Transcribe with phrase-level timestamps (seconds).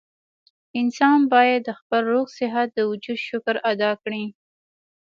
[0.81, 4.23] انسان بايد د خپل روغ صحت د وجود شکر ادا کړي